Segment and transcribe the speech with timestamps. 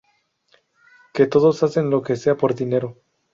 [1.13, 2.97] Que todos hacen lo que sea por dinero.